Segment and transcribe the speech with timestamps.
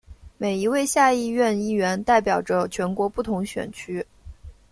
[0.39, 4.03] 每一位下议院议员代表着全国不同选区。